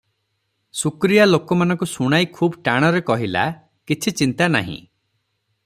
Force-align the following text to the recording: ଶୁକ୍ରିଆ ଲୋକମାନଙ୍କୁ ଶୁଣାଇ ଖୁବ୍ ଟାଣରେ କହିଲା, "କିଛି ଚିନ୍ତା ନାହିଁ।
ଶୁକ୍ରିଆ 0.79 1.27
ଲୋକମାନଙ୍କୁ 1.27 1.89
ଶୁଣାଇ 1.91 2.29
ଖୁବ୍ 2.39 2.57
ଟାଣରେ 2.69 3.03
କହିଲା, 3.11 3.45
"କିଛି 3.91 4.15
ଚିନ୍ତା 4.23 4.49
ନାହିଁ। 4.59 4.83